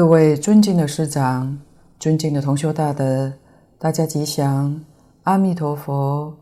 [0.00, 1.60] 各位尊敬的师长、
[1.98, 3.34] 尊敬的同修大德，
[3.78, 4.82] 大家吉祥，
[5.24, 6.38] 阿弥陀佛。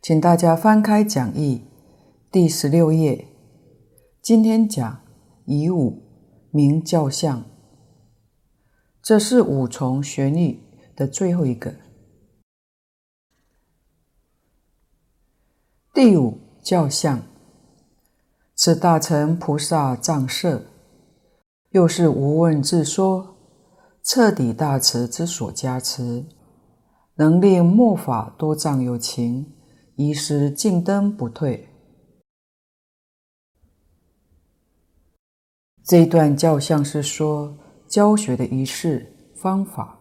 [0.00, 1.66] 请大家翻开讲义
[2.32, 3.28] 第十六页，
[4.22, 5.02] 今天讲
[5.44, 6.02] 以五
[6.50, 7.44] 名教相，
[9.02, 10.62] 这是五重旋律
[10.96, 11.74] 的最后一个。
[15.92, 17.20] 第五教相，
[18.54, 20.64] 此大乘菩萨藏舍。
[21.76, 23.36] 又是无问自说，
[24.02, 26.24] 彻底大慈之所加持，
[27.16, 29.52] 能令末法多障有情，
[29.94, 31.68] 遗失径灯不退。
[35.84, 40.00] 这一段教相是说教学的仪式方法，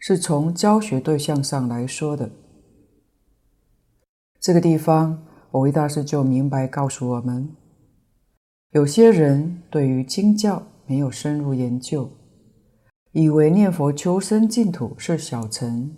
[0.00, 2.28] 是从教学对象上来说的。
[4.40, 7.54] 这个地方，蕅益大师就明白告诉我们。
[8.74, 12.10] 有些人对于经教没有深入研究，
[13.12, 15.94] 以为念佛求生净土是小乘，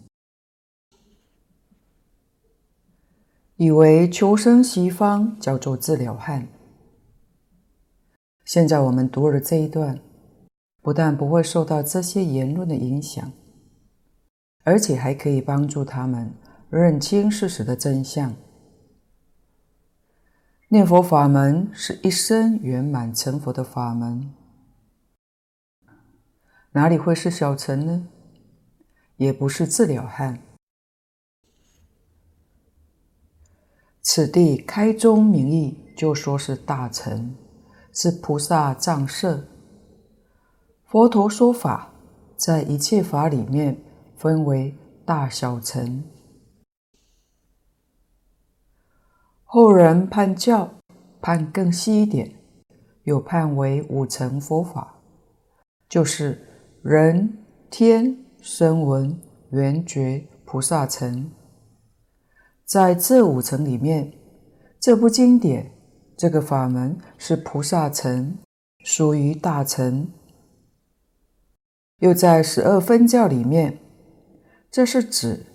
[3.57, 6.49] 以为求生西方叫做自了汉。
[8.45, 9.99] 现在我们读了这一段，
[10.83, 13.33] 不但不会受到这些言论的影响，
[14.65, 16.31] 而且还可以帮助他们
[16.69, 18.37] 认清事实的真相。
[20.69, 24.35] 念佛法门是一生圆满成佛的法门，
[26.73, 28.09] 哪里会是小乘呢？
[29.17, 30.43] 也不是自了汉。
[34.03, 37.37] 此地开宗明义就说是大乘，
[37.93, 39.47] 是菩萨藏舍。
[40.85, 41.93] 佛陀说法，
[42.37, 43.81] 在一切法里面
[44.17, 46.03] 分为大小乘。
[49.59, 50.71] 后人判教，
[51.23, 52.31] 判更细一点，
[53.05, 55.01] 又判为五乘佛法，
[55.89, 56.47] 就是
[56.83, 57.39] 人、
[57.71, 59.19] 天、声闻、
[59.53, 61.31] 缘觉、菩萨乘。
[62.67, 64.13] 在这五层里面，
[64.79, 65.73] 这部经典、
[66.19, 68.37] 这个法门是菩萨乘，
[68.85, 70.13] 属于大乘。
[72.01, 73.79] 又在十二分教里面，
[74.71, 75.47] 这是指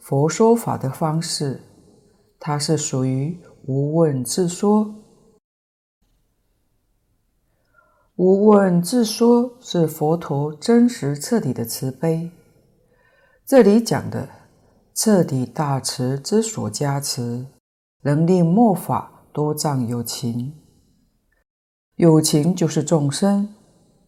[0.00, 1.60] 佛说法的方式。
[2.46, 4.94] 它是属于无问自说，
[8.16, 12.30] 无问自说是佛陀真实彻底的慈悲。
[13.46, 14.28] 这里讲的
[14.92, 17.46] 彻底大慈之所加持，
[18.02, 20.52] 能令末法多障有情。
[21.94, 23.54] 有情就是众生，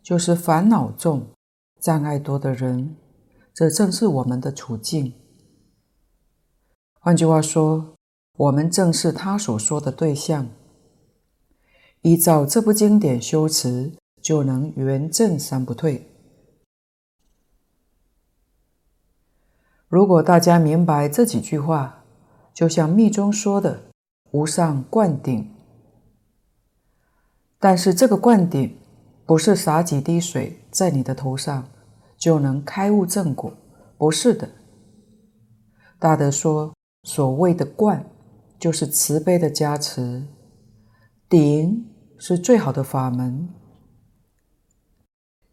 [0.03, 1.31] 就是烦恼重、
[1.81, 2.99] 障碍多的人。
[3.55, 5.15] 这正是我们的处境。
[7.01, 7.96] 换句话说，
[8.37, 10.49] 我们正是他所说的对象，
[12.03, 16.07] 依照这部经典修持，就能圆证三不退。
[19.89, 22.05] 如果大家明白这几句话，
[22.53, 23.85] 就像密宗说的
[24.33, 25.55] “无上灌顶”，
[27.59, 28.77] 但是这个灌顶
[29.25, 31.69] 不是洒几滴水在你的头上
[32.19, 33.51] 就能开悟正果，
[33.97, 34.51] 不是的。
[35.99, 36.75] 大德说，
[37.05, 38.05] 所谓的灌。
[38.59, 40.27] 就是慈悲的加持，
[41.29, 41.87] 顶
[42.19, 43.49] 是最好的法门，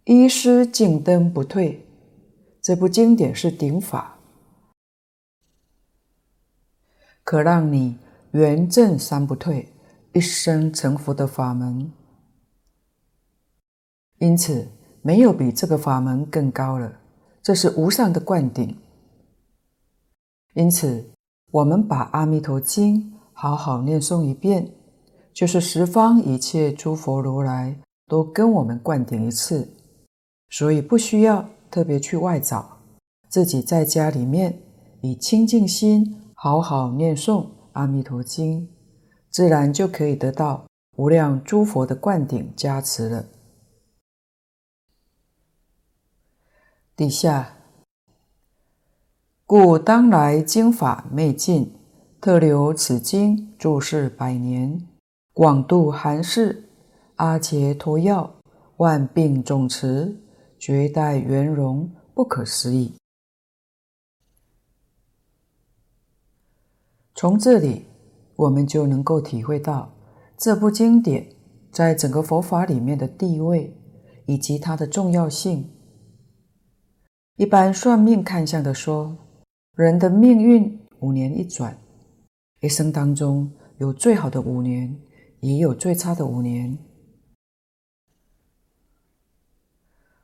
[0.05, 1.85] 一失径灯不退。
[2.61, 4.17] 这部经典是顶法，
[7.23, 7.99] 可让你
[8.31, 9.73] 圆证三不退，
[10.13, 11.91] 一生成佛的法门。
[14.19, 14.69] 因此，
[15.01, 17.01] 没有比这个法门更高了。
[17.41, 18.77] 这是无上的灌顶。
[20.53, 21.12] 因此。
[21.53, 22.95] 我们把《阿弥陀经》
[23.31, 24.73] 好好念诵一遍，
[25.31, 29.71] 就是十方一切诸佛如来都跟我们灌顶一次，
[30.49, 32.79] 所以不需要特别去外找，
[33.29, 34.63] 自己在家里面
[35.01, 38.61] 以清净心好好念诵《阿弥陀经》，
[39.29, 40.65] 自然就可以得到
[40.95, 43.25] 无量诸佛的灌顶加持了。
[46.95, 47.57] 底下。
[49.55, 51.71] 故当来经法未尽，
[52.19, 54.83] 特留此经住世百年，
[55.31, 56.67] 广度含识，
[57.17, 58.33] 阿伽陀药，
[58.77, 60.17] 万病总持，
[60.57, 62.95] 绝代圆融，不可思议。
[67.13, 67.85] 从这里，
[68.35, 69.93] 我们就能够体会到
[70.35, 71.27] 这部经典
[71.71, 73.79] 在整个佛法里面的地位
[74.25, 75.69] 以及它的重要性。
[77.35, 79.15] 一般算命看相的说。
[79.75, 81.75] 人的命运五年一转，
[82.59, 84.95] 一生当中有最好的五年，
[85.39, 86.77] 也有最差的五年。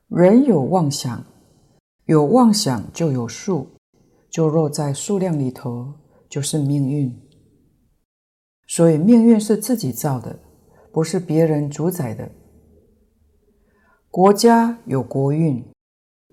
[0.06, 1.24] 人有妄想，
[2.04, 3.66] 有妄想就有数，
[4.30, 5.94] 就落在数量里头，
[6.28, 7.12] 就是命运。
[8.68, 10.38] 所以命运是自己造的，
[10.92, 12.30] 不是别人主宰的。
[14.12, 15.64] 国家有国运，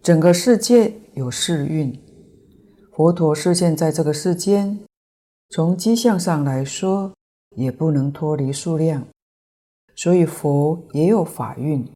[0.03, 1.99] 整个世界有世运。
[2.97, 4.79] 佛陀示现在这个世间，
[5.51, 7.13] 从迹象上来说，
[7.55, 9.05] 也不能脱离数量，
[9.95, 11.87] 所以佛也有法运。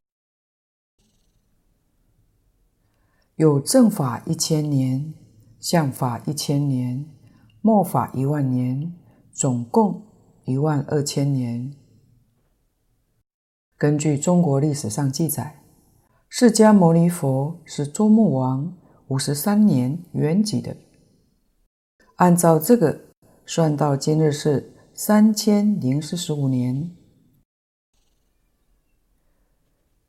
[3.34, 5.12] 有正法一千年，
[5.58, 7.04] 相法一千年，
[7.62, 8.94] 末法一万年，
[9.32, 10.04] 总共
[10.44, 11.74] 一万二千年。
[13.76, 15.64] 根据中国历史上记载，
[16.28, 18.72] 释迦牟尼佛是周穆王
[19.08, 20.76] 五十三年圆寂的。
[22.22, 23.00] 按照这个
[23.44, 26.94] 算到今日是三千零四十五年，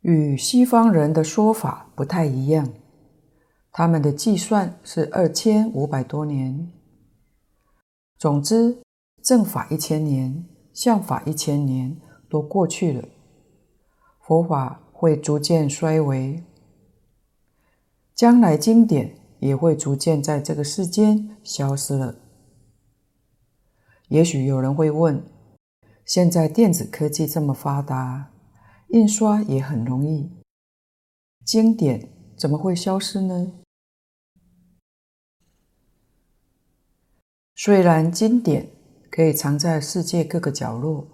[0.01, 2.71] 与西方人的说法不太一样。
[3.71, 6.71] 他们的计算是二千五百多年。
[8.19, 8.77] 总之，
[9.23, 11.99] 正法一千年，相法一千年
[12.29, 13.09] 都过去了，
[14.21, 16.43] 佛法会逐渐衰微，
[18.13, 22.15] 将来经典也会逐渐在这个世间消失了。
[24.07, 25.21] 也许有人会问：
[26.05, 28.31] 现在电子科技这么发达，
[28.87, 30.31] 印刷也很容易，
[31.43, 33.51] 经典怎么会消失呢？
[37.55, 38.69] 虽然经典
[39.11, 41.05] 可以藏在世界各个角落，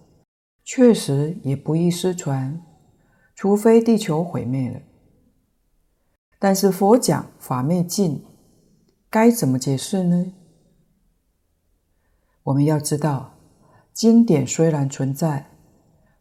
[0.63, 2.61] 确实也不易失传，
[3.33, 4.79] 除非地球毁灭了。
[6.39, 8.23] 但是佛讲法灭尽，
[9.09, 10.33] 该怎么解释呢？
[12.43, 13.37] 我们要知道，
[13.93, 15.51] 经典虽然存在，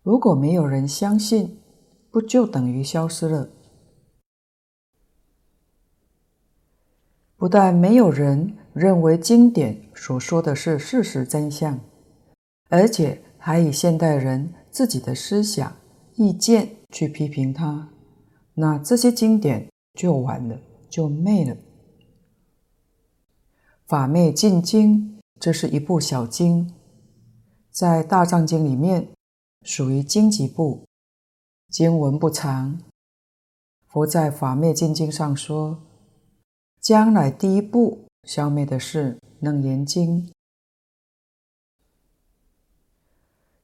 [0.02, 1.60] 如果没有人相信，
[2.10, 3.48] 不就等于消失了？
[7.36, 11.78] 不但没有人认为经典所说的是事实真相，
[12.68, 15.76] 而且还以现代人自己的思想
[16.16, 17.90] 意见去批评它，
[18.54, 21.56] 那这些经典就完了，就灭了。
[23.86, 26.74] 法灭尽经，这是一部小经，
[27.70, 29.08] 在大藏经里面
[29.62, 30.84] 属于经集部，
[31.68, 32.80] 经文不长。
[33.86, 35.82] 佛在法灭尽经上说。
[36.80, 40.26] 将来第一部消灭的是《楞严经》。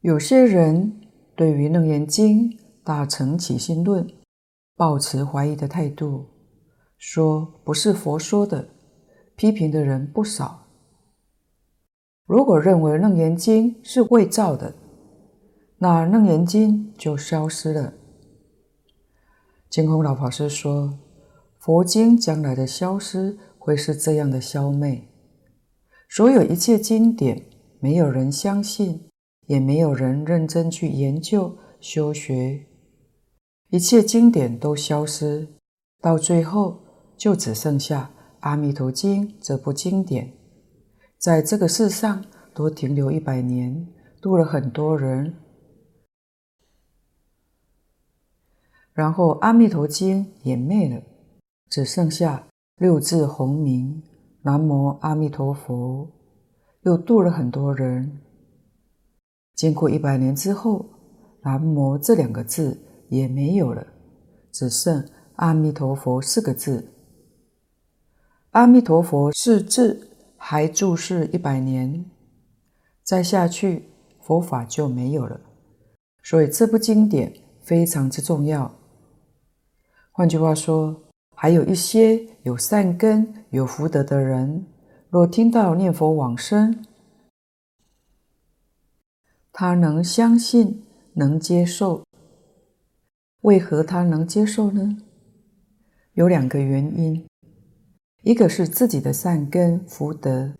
[0.00, 1.00] 有些人
[1.36, 2.50] 对于《楞严经》
[2.82, 4.06] 大乘起心论
[4.76, 6.26] 抱持怀疑的态度，
[6.98, 8.68] 说不是佛说的，
[9.36, 10.66] 批评的人不少。
[12.26, 14.74] 如果认为《楞严经》是伪造的，
[15.78, 17.94] 那《楞严经》就消失了。
[19.68, 20.98] 净空老法师说。
[21.64, 25.08] 佛经将来的消失会是这样的消灭，
[26.10, 27.46] 所有一切经典，
[27.80, 29.08] 没有人相信，
[29.46, 32.66] 也没有人认真去研究修学，
[33.74, 35.48] 一切经典都消失，
[36.00, 36.78] 到最后
[37.16, 40.32] 就只剩下《阿弥陀经》这部经典，
[41.18, 43.88] 在这个世上多停留一百年，
[44.22, 45.34] 度了很多人，
[48.92, 51.02] 然后《阿弥陀经》也灭了。
[51.68, 54.04] 只剩下六字洪名
[54.42, 56.08] “南无阿弥陀佛”，
[56.82, 58.20] 又度了很多人。
[59.56, 60.86] 经过一百年之后
[61.42, 62.78] ，“南无”这两个字
[63.16, 63.86] 也没有了，
[64.50, 66.92] 只剩“阿弥陀佛”四个字。
[68.50, 72.04] 阿弥陀佛四字还注释一百年，
[73.02, 73.90] 再下去
[74.20, 75.40] 佛法就没有了。
[76.22, 78.74] 所以这部经典非常之重要。
[80.12, 81.00] 换句话说。
[81.36, 84.64] 还有一些有善根、有福德的人，
[85.10, 86.86] 若听到念佛往生，
[89.52, 92.04] 他能相信、能接受。
[93.44, 94.96] 为何他能接受呢？
[96.14, 97.26] 有两个原因：
[98.22, 100.54] 一个是自己的善根福德，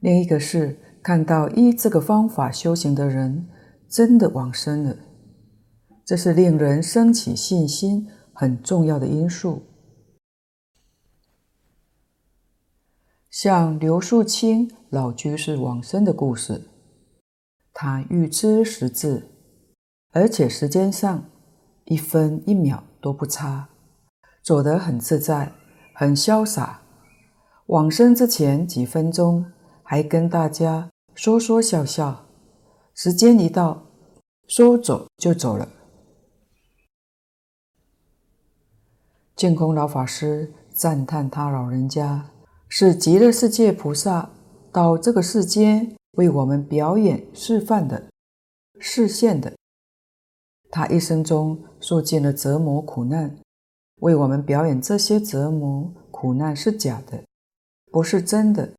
[0.00, 3.46] 另一个是看到依这个方法修行的人
[3.90, 4.96] 真的往生了，
[6.02, 9.62] 这是令人生起信心很重要的因素。
[13.28, 16.62] 像刘树清老居士往生的故事，
[17.74, 19.28] 他预知识字，
[20.12, 21.28] 而且时间上
[21.84, 23.68] 一分一秒都不差，
[24.42, 25.52] 走得很自在，
[25.94, 26.80] 很潇洒。
[27.66, 29.44] 往生之前几分钟
[29.82, 32.26] 还跟大家说说笑笑，
[32.94, 33.84] 时间一到，
[34.48, 35.68] 说走就走了。
[39.34, 42.30] 净空老法师赞叹他老人家
[42.68, 44.30] 是极乐世界菩萨
[44.70, 48.10] 到这个世间为我们表演示范的
[48.78, 49.52] 示现的。
[50.70, 53.36] 他一生中受尽了折磨苦难，
[53.96, 57.24] 为我们表演这些折磨苦难是假的，
[57.90, 58.72] 不是真的。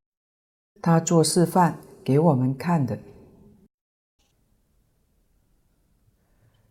[0.81, 2.97] 他做示范给我们看的。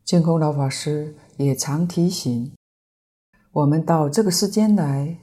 [0.05, 2.53] 净空老法师也常提醒
[3.53, 5.19] 我们：到这个世间来，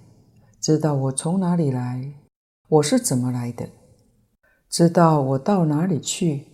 [0.62, 2.13] 知道我从哪里来，
[2.68, 3.70] 我是怎么来的，
[4.70, 6.46] 知道我到哪里去，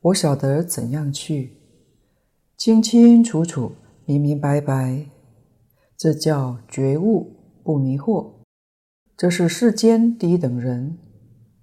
[0.00, 1.58] 我晓得怎样去。
[2.58, 3.72] 清清楚楚、
[4.04, 5.06] 明明白白，
[5.96, 8.32] 这叫觉悟，不迷惑。
[9.16, 10.98] 这是世间第一等人，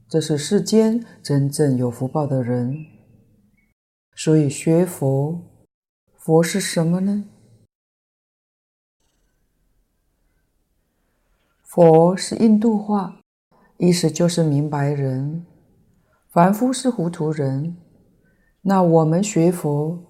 [0.07, 2.85] 这是世间真正有福报的人。
[4.15, 5.41] 所以学佛，
[6.15, 7.25] 佛是什么呢？
[11.63, 13.21] 佛是印度话，
[13.77, 15.45] 意思就是明白人。
[16.29, 17.75] 凡夫是糊涂人，
[18.61, 20.05] 那我们学佛。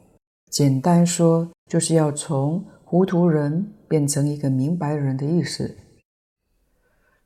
[0.49, 5.77] 简单说，就是要从糊涂人变成一个明白人的意思。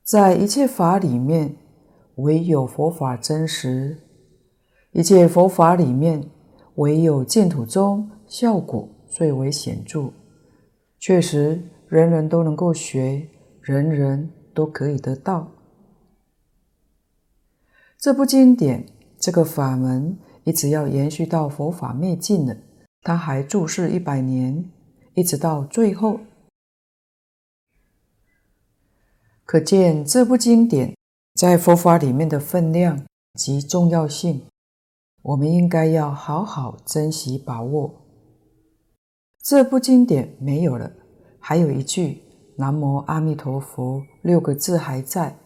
[0.04, 1.56] 在一切法里面，
[2.16, 3.96] 唯有佛法真实；
[4.92, 6.30] 一切佛法里面，
[6.76, 10.12] 唯有净土宗效果最为显著。
[11.00, 13.30] 确实，人人都能够学，
[13.62, 15.50] 人人都可以得到。
[17.98, 18.86] 这部经典，
[19.18, 22.58] 这个法门，一直要延续到佛法灭尽了。
[23.04, 24.64] 他还住世一百年，
[25.14, 26.22] 一直到最后，
[29.44, 30.96] 可见这部经典
[31.36, 34.46] 在佛法里面的分量及重要性，
[35.22, 37.94] 我们应该要好好珍惜把握。
[39.42, 40.90] 这部经典没有了，
[41.40, 42.24] 还有一句
[42.56, 45.38] “南无阿弥陀佛”六个字还在，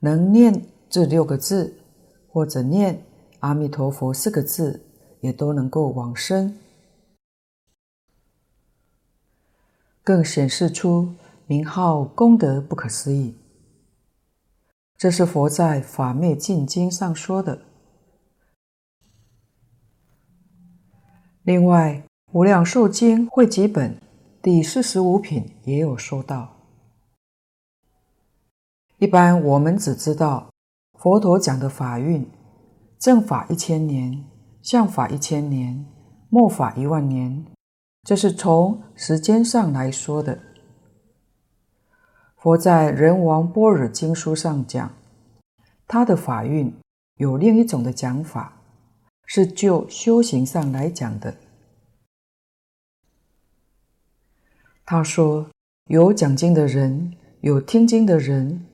[0.00, 1.78] 能念这六个字，
[2.26, 3.06] 或者念
[3.38, 4.84] “阿弥陀佛”四个字，
[5.20, 6.58] 也都能够往生。
[10.04, 11.14] 更显示出
[11.46, 13.36] 名号功德不可思议。
[14.96, 17.62] 这是佛在《法灭尽经》上说的。
[21.42, 24.00] 另外，《无量寿经》汇集本
[24.40, 26.56] 第四十五品也有说到。
[28.98, 30.50] 一般我们只知道
[30.98, 32.24] 佛陀讲的法运，
[32.98, 34.24] 正法一千年，
[34.62, 35.84] 像法一千年，
[36.28, 37.44] 末法一万年。
[38.04, 40.36] 这是从时间上来说的。
[42.36, 44.92] 佛在《人王般若经书》上讲，
[45.86, 46.74] 他的法运
[47.18, 48.60] 有另一种的讲法，
[49.26, 51.36] 是就修行上来讲的。
[54.84, 55.48] 他说，
[55.86, 58.66] 有讲经的人，有听经的人，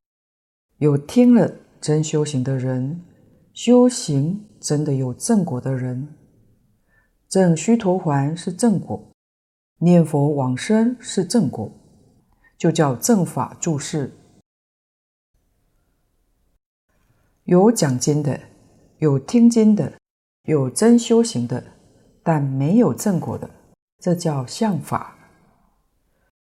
[0.79, 3.05] 有听了真修行的人，
[3.53, 6.17] 修行真的有正果的人，
[7.29, 9.08] 正须陀洹是正果。
[9.81, 11.71] 念佛往生是正果，
[12.57, 14.13] 就叫正法住世。
[17.45, 18.41] 有讲经的，
[18.99, 19.93] 有听经的，
[20.43, 21.63] 有真修行的，
[22.25, 23.49] 但没有正果的，
[23.99, 25.17] 这叫相法。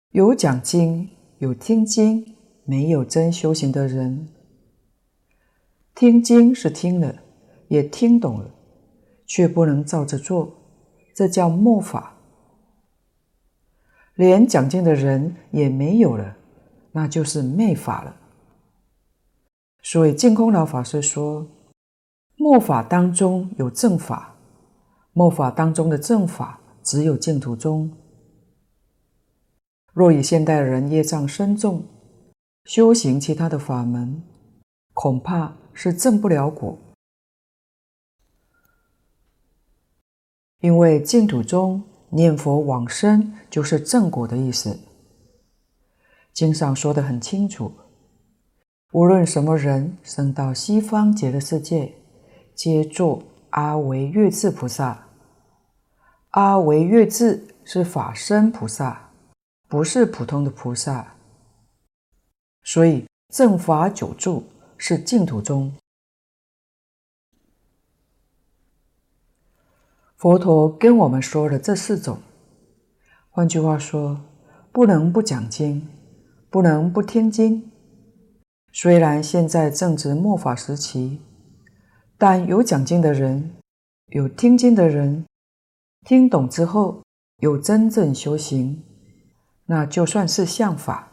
[0.09, 4.27] 有讲经，有听经，没有真修行的人，
[5.95, 7.23] 听经是听了，
[7.69, 8.53] 也听懂了，
[9.25, 10.53] 却不能照着做，
[11.15, 12.12] 这叫末法。
[14.15, 16.37] 连讲经的人也没有了，
[16.91, 18.15] 那就是灭法了。
[19.81, 21.47] 所以净空老法师说，
[22.37, 24.35] 末法当中有正法，
[25.13, 27.91] 末法当中的正法只有净土宗。
[29.93, 31.83] 若以现代人业障深重，
[32.65, 34.23] 修行其他的法门，
[34.93, 36.77] 恐怕是证不了果，
[40.59, 41.83] 因为净土宗。
[42.15, 44.79] 念佛往生就是正果的意思。
[46.31, 47.71] 经上说得很清楚，
[48.91, 51.93] 无论什么人生到西方极乐世界，
[52.53, 55.07] 皆作阿惟越致菩萨。
[56.29, 59.09] 阿惟越致是法身菩萨，
[59.67, 61.15] 不是普通的菩萨。
[62.63, 64.43] 所以正法久住
[64.77, 65.73] 是净土中。
[70.23, 72.17] 佛陀跟我们说了这四种，
[73.29, 74.21] 换句话说，
[74.71, 75.85] 不能不讲经，
[76.49, 77.69] 不能不听经。
[78.71, 81.19] 虽然现在正值末法时期，
[82.17, 83.51] 但有讲经的人，
[84.11, 85.25] 有听经的人，
[86.07, 87.03] 听懂之后
[87.39, 88.81] 有真正修行，
[89.65, 91.11] 那就算是相法。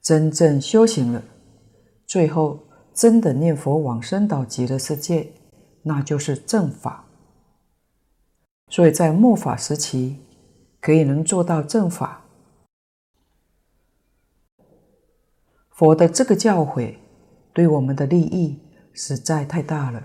[0.00, 1.20] 真正修行了，
[2.06, 2.60] 最后
[2.94, 5.32] 真的念佛往生到极乐世界，
[5.82, 7.06] 那就是正法。
[8.68, 10.20] 所以在末法时期，
[10.80, 12.24] 可以能做到正法。
[15.70, 16.96] 佛的这个教诲，
[17.52, 18.58] 对我们的利益
[18.92, 20.02] 实在太大了，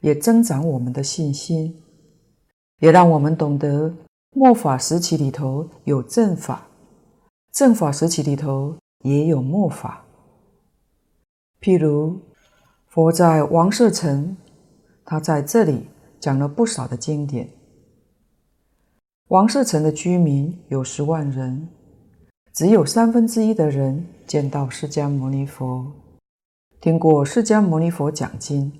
[0.00, 1.82] 也增长我们的信心，
[2.80, 3.94] 也让我们懂得
[4.30, 6.66] 末法时期里头有正法，
[7.52, 10.04] 正法时期里头也有末法。
[11.60, 12.20] 譬如
[12.88, 14.36] 佛在王舍城，
[15.10, 15.86] 他在这里
[16.20, 17.48] 讲了不少的经典。
[19.28, 21.66] 王舍城的居民有十万人，
[22.52, 25.90] 只有三分之一的人见到释迦牟尼佛，
[26.78, 28.70] 听过释迦牟尼佛讲经；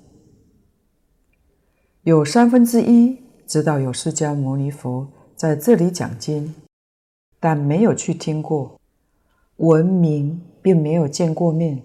[2.02, 6.54] 有三分之一知道有释迦牟尼佛在这里讲经，
[7.40, 8.78] 但没有去听过，
[9.56, 11.78] 闻名并没有见过面；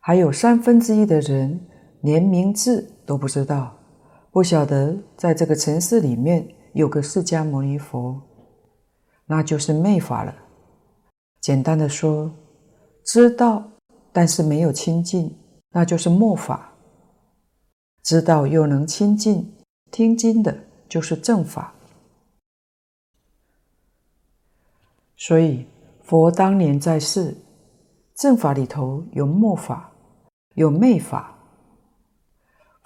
[0.00, 1.60] 还有三分之一的人
[2.02, 3.76] 连名字都不知道，
[4.30, 6.56] 不晓得在这个城市里面。
[6.72, 8.22] 有个释迦牟尼佛，
[9.26, 10.32] 那就是昧法了。
[11.40, 12.32] 简单的说，
[13.04, 13.68] 知道
[14.12, 15.36] 但是没有亲近，
[15.70, 16.72] 那就是末法。
[18.04, 19.52] 知道又能亲近，
[19.90, 20.56] 听经的
[20.88, 21.74] 就是正法。
[25.16, 25.66] 所以
[26.04, 27.36] 佛当年在世，
[28.14, 29.90] 正法里头有末法，
[30.54, 31.36] 有昧法。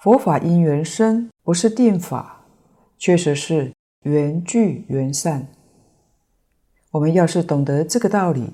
[0.05, 2.45] 佛法因缘生，不是定法，
[2.95, 3.73] 确实是。
[4.03, 5.47] 缘聚缘散，
[6.91, 8.51] 我们要是懂得这个道理，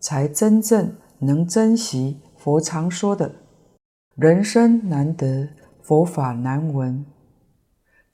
[0.00, 3.30] 才真正能珍惜佛常说的
[4.16, 5.46] “人生难得，
[5.82, 7.04] 佛法难闻”。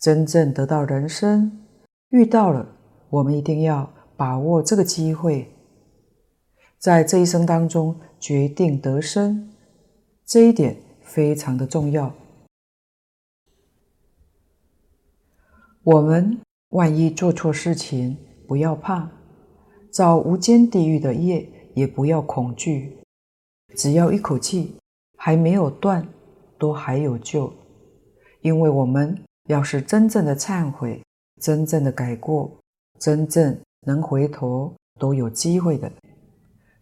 [0.00, 1.60] 真正得到人生，
[2.08, 2.66] 遇到了，
[3.10, 5.48] 我们一定要把握这个机会，
[6.80, 9.52] 在这一生当中决定得生，
[10.26, 12.12] 这一点非常的重要。
[15.84, 16.40] 我们。
[16.72, 18.16] 万一做错事情，
[18.48, 19.06] 不要怕；
[19.90, 22.96] 造无间地狱的业，也不要恐惧。
[23.76, 24.74] 只要一口气
[25.18, 26.08] 还没有断，
[26.58, 27.52] 都还有救。
[28.40, 31.02] 因为我们要是真正的忏悔，
[31.42, 32.50] 真正的改过，
[32.98, 33.54] 真正
[33.86, 35.92] 能回头，都有机会的。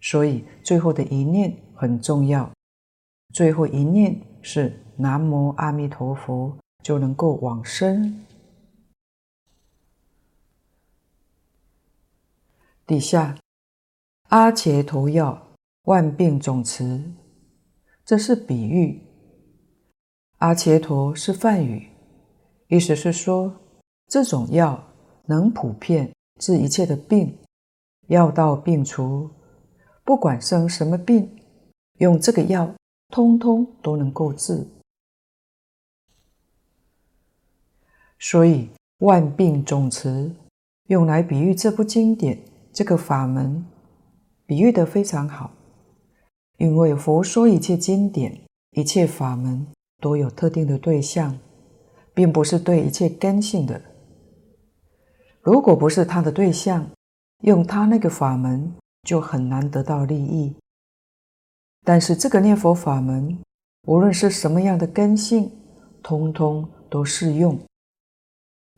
[0.01, 2.49] 所以最后的一念很重要。
[3.35, 8.25] 最后一念是南无阿弥陀佛，就能够往生。
[12.90, 13.38] 底下，
[14.31, 17.00] 阿伽陀药，万病总持，
[18.05, 19.00] 这是比喻。
[20.38, 21.88] 阿伽陀是梵语，
[22.66, 23.55] 意思是说，
[24.09, 24.92] 这种药
[25.26, 27.38] 能普遍治一切的病，
[28.09, 29.31] 药到病除，
[30.03, 31.31] 不管生什么病，
[31.98, 32.74] 用这个药，
[33.11, 34.66] 通通都能够治。
[38.18, 40.35] 所以，万病总持，
[40.88, 42.50] 用来比喻这部经典。
[42.73, 43.65] 这个法门
[44.47, 45.51] 比喻得非常好，
[46.59, 48.41] 因为佛说一切经典、
[48.73, 49.67] 一切法门
[50.01, 51.39] 都有特定的对象，
[52.15, 53.81] 并不是对一切根性的。
[55.43, 56.89] 如果不是他的对象，
[57.43, 60.55] 用他那个法门就很难得到利益。
[61.85, 63.39] 但是这个念佛法门，
[63.87, 65.51] 无论是什么样的根性，
[66.03, 67.59] 通通都适用，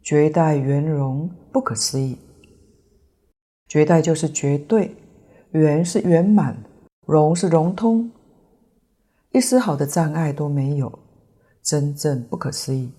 [0.03, 2.17] 绝代圆融，不可思议。
[3.73, 4.95] 绝代就是绝对，
[5.53, 6.63] 圆是圆满，
[7.07, 8.11] 融是融通，
[9.31, 10.99] 一丝毫的障碍都没有，
[11.63, 12.93] 真正不可思议。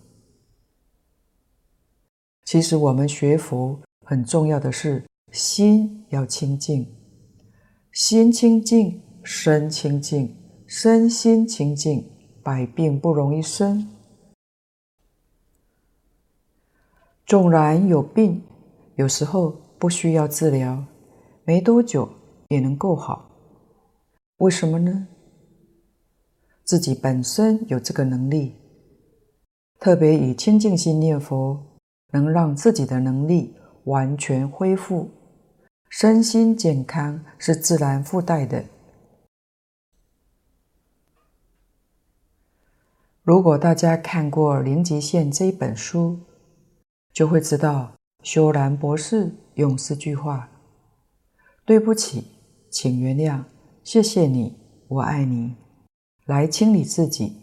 [2.45, 6.91] 其实我们学佛很重要的是心要清净，
[7.91, 12.03] 心清净，身清净，身心清净，
[12.41, 13.87] 百病不容易生。
[17.27, 18.43] 纵然有病，
[18.95, 19.62] 有时候。
[19.83, 20.81] 不需要治疗，
[21.43, 22.07] 没多久
[22.47, 23.29] 也能够好。
[24.37, 25.09] 为什么呢？
[26.63, 28.55] 自己本身有这个能力，
[29.81, 31.61] 特别以清净心念佛，
[32.11, 35.11] 能让自己的能力完全恢复，
[35.89, 38.63] 身心健康是自然附带的。
[43.21, 46.21] 如果大家看过《零极限》这一本书，
[47.11, 47.91] 就会知道
[48.23, 49.35] 修兰博士。
[49.55, 50.49] 用四句话
[51.63, 52.23] ：“对不起，
[52.71, 53.43] 请原谅，
[53.83, 54.57] 谢谢你，
[54.87, 55.55] 我爱你。”
[56.25, 57.37] 来清理自己。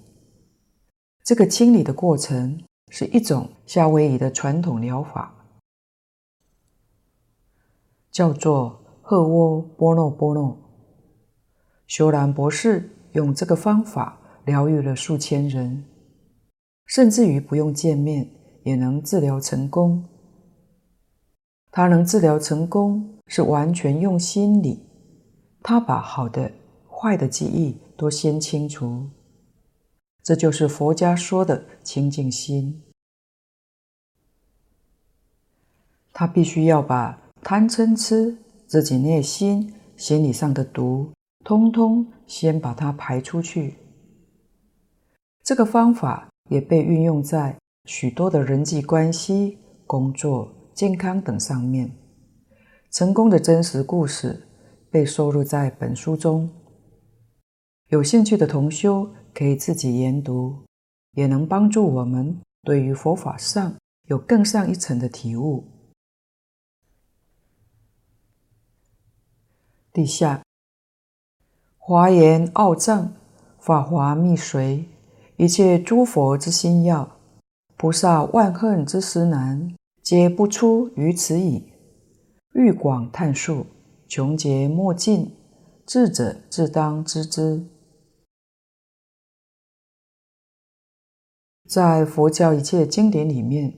[1.22, 5.36] 这个清理的过程是一种夏威夷的传统疗法。
[8.10, 10.58] 叫做赫窝波诺波诺。
[11.86, 15.84] 修兰博士用这个方法疗愈了数千人，
[16.86, 18.28] 甚至于不用见面
[18.64, 20.04] 也能治疗成功。
[21.70, 24.84] 他能治疗成功，是完全用心理，
[25.62, 26.50] 他把好的、
[26.88, 29.08] 坏的记忆都先清除。
[30.22, 32.82] 这就是佛家说的清净心。
[36.12, 41.10] 他必须要把贪嗔痴自己内心心理上的毒，
[41.44, 43.76] 通通先把它排出去。
[45.42, 47.56] 这个方法也被运用在
[47.86, 49.56] 许多的人际关系、
[49.86, 51.94] 工作、健康等上面。
[52.90, 54.48] 成功的真实故事
[54.90, 56.48] 被收录在本书中。
[57.88, 60.64] 有兴趣的同修可以自己研读，
[61.12, 63.74] 也能帮助我们对于佛法上
[64.06, 65.62] 有更上一层的体悟。
[69.92, 70.42] 底下，
[71.76, 73.12] 华严奥藏，
[73.58, 74.86] 法华密髓，
[75.36, 77.18] 一切诸佛之心要，
[77.76, 79.76] 菩萨万恨之实难，
[80.10, 81.72] 皆不出于此矣。
[82.54, 83.64] 欲广探述，
[84.08, 85.36] 穷劫莫尽，
[85.86, 87.64] 智者自当知之。
[91.68, 93.72] 在佛教一切经典里面，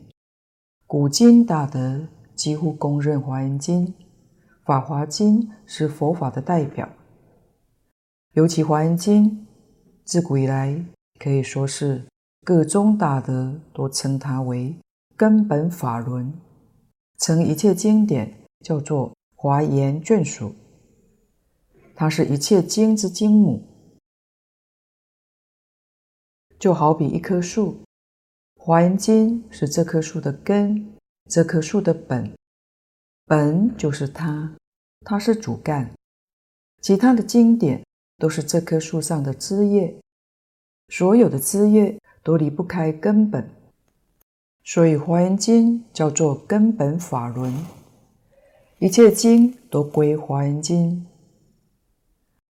[0.86, 3.86] 古今大德几乎公认《华严经》。
[4.64, 6.88] 《法华经》是佛法的代表，
[8.32, 9.30] 尤其《华严经》
[10.02, 10.82] 自古以来
[11.18, 12.06] 可以说是
[12.42, 14.74] 各宗大德都称它为
[15.16, 16.32] 根本法轮，
[17.18, 20.54] 称一切经典叫做华严眷属。
[21.94, 23.62] 它是一切经之经母，
[26.58, 27.72] 就好比一棵树，
[28.56, 30.92] 《华严经》是这棵树的根，
[31.28, 32.32] 这棵树的本。
[33.26, 34.56] 本就是它，
[35.00, 35.94] 它是主干，
[36.80, 37.84] 其他的经典
[38.18, 39.94] 都是这棵树上的枝叶，
[40.88, 43.48] 所有的枝叶都离不开根本，
[44.64, 47.52] 所以《华严经》叫做根本法轮，
[48.78, 50.90] 一切经都归《华严经》。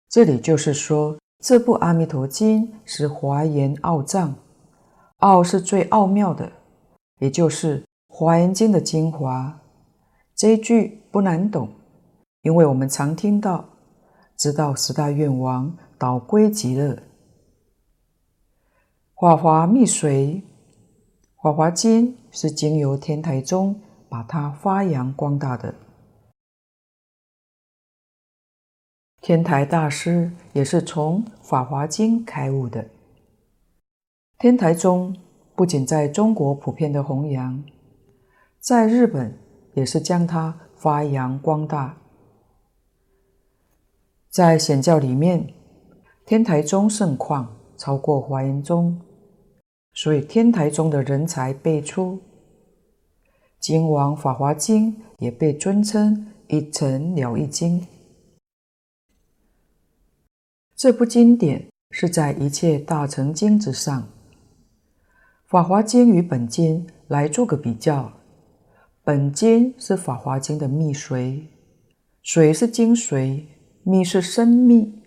[0.09, 4.35] 这里就是说，这部《阿弥陀经》是华严奥藏，
[5.19, 6.51] 奥是最奥妙的，
[7.19, 9.61] 也就是《华严经》的精华。
[10.35, 11.69] 这一句不难懂，
[12.42, 13.64] 因为我们常听到
[14.38, 16.97] “知道十大愿王，导归极乐”。
[19.19, 20.07] 法华密髓，
[21.47, 25.73] 《法华经》是经由天台宗把它发扬光大的。
[29.21, 32.89] 天台大师也是从《法华经》开悟的。
[34.41, 35.17] 天台宗
[35.55, 37.63] 不仅在中国普遍的弘扬，
[38.59, 39.39] 在日本。
[39.75, 41.97] 也是将它发扬光大。
[44.31, 45.55] 在显教里面，
[46.25, 49.01] 天台宗盛况超过华严宗，
[49.97, 52.21] 所以天台中的人才辈出。
[53.59, 57.85] 金王《法华经》也被尊称一尘了义经。
[60.77, 64.03] 这部经典是在一切大乘经之上，
[65.47, 68.13] 《法华经》与本经来做个比较。
[69.03, 71.47] 本经是《法华经》的密髓，
[72.23, 73.45] 髓是精髓，
[73.83, 75.03] 密是深密。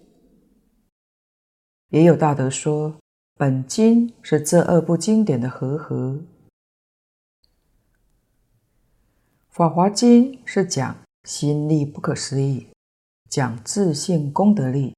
[1.90, 2.96] 也有大德说，
[3.40, 6.12] 本经是这二部经典的和合。
[9.48, 12.68] 《法华经》是讲心力不可思议，
[13.30, 14.94] 讲自性功德力，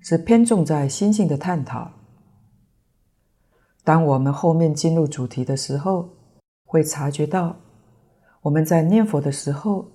[0.00, 1.90] 是偏重在心性的探讨。
[3.82, 6.10] 当我们后面进入主题的时候，
[6.66, 7.56] 会察觉到。
[8.42, 9.90] 我们在念佛的时候，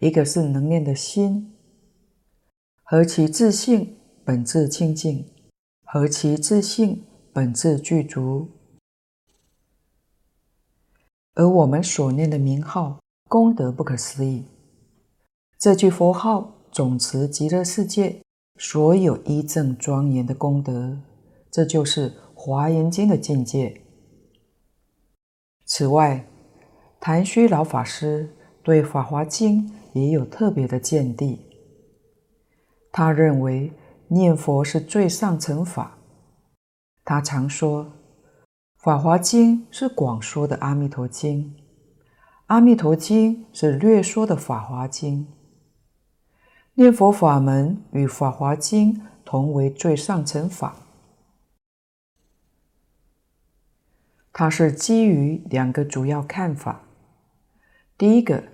[0.00, 1.56] 一个是能念的心，
[2.82, 5.31] 何其自性本自清净，
[5.94, 8.48] 何其自信本自具足。
[11.34, 14.46] 而我们所念的名号，功德不可思议。
[15.58, 18.22] 这句佛号总持极乐世界
[18.58, 20.96] 所有依正庄严的功德，
[21.50, 23.82] 这就是《华严经》的境界。
[25.66, 26.26] 此外，
[27.00, 31.38] 昙虚老法师对《法华经》也有特别的见地。
[32.90, 33.70] 他认为
[34.12, 35.96] 念佛是最上乘法。
[37.02, 37.84] 他常说，
[38.76, 41.44] 《法华经》是广说的《阿弥陀经》，
[42.46, 45.24] 《阿弥陀经》是略说的《法华经》。
[46.74, 48.94] 念佛法门与《法华经》
[49.24, 50.76] 同为最上乘法。
[54.30, 56.82] 他是基于两个主要看法。
[57.96, 58.44] 第一个，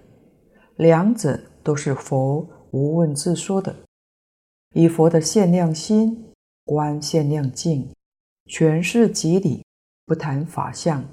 [0.76, 3.74] 两者都是佛无问自说的，
[4.74, 6.32] 以佛的限量心
[6.64, 7.94] 观限量境，
[8.46, 9.64] 诠释即理，
[10.04, 11.04] 不谈法相。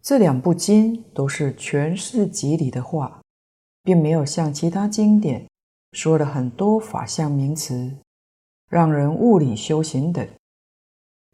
[0.00, 3.20] 这两部经都是诠释即理的话，
[3.82, 5.46] 并没有像其他经典
[5.92, 7.98] 说了很多法相名词，
[8.70, 10.26] 让人物理修行等。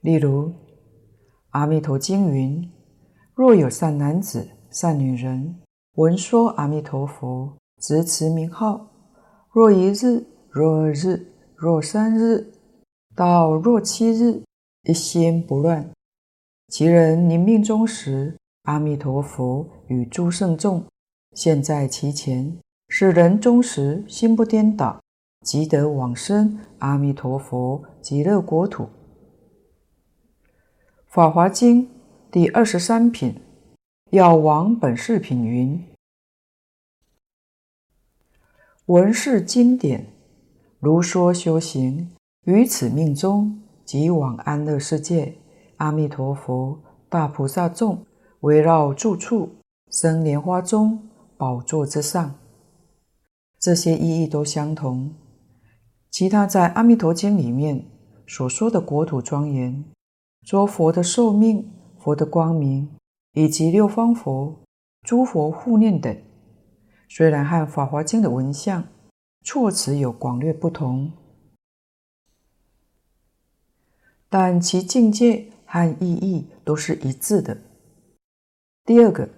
[0.00, 0.48] 例如，
[1.50, 2.68] 《阿弥陀经》云
[3.34, 5.60] ：“若有善男子、善女人，
[5.96, 8.88] 闻说阿弥陀佛，执持名号，
[9.52, 12.50] 若一日、若二日、若三日，
[13.14, 14.42] 到若七日，
[14.88, 15.90] 一心不乱，
[16.68, 20.82] 其人临命终时，阿弥陀佛与诸圣众
[21.34, 22.56] 现在其前，
[22.88, 24.98] 使人终时心不颠倒，
[25.44, 28.84] 即得往生阿弥陀佛极乐国土。”
[31.06, 31.82] 《法华经》
[32.30, 33.34] 第二十三品
[34.12, 35.84] 药王本事品云
[38.86, 40.12] ：“文是经典，
[40.78, 42.10] 如说修行，
[42.44, 45.34] 于此命中即往安乐世界。
[45.78, 48.04] 阿弥陀佛，大菩萨众
[48.40, 49.48] 围绕住处，
[49.90, 50.98] 生莲花中，
[51.38, 52.34] 宝座之上。”
[53.58, 55.14] 这些意义都相同。
[56.10, 57.86] 其他在《阿弥陀经》里面
[58.26, 59.82] 所说的国土庄严。
[60.42, 62.90] 说佛的寿命、佛的光明，
[63.32, 64.54] 以及六方佛、
[65.02, 66.14] 诸佛护念等，
[67.16, 68.82] 虽然和《法华经》的文相、
[69.44, 71.12] 措辞有广略不同，
[74.28, 77.56] 但其境界和意义都是一致的。
[78.84, 79.28] 第二个，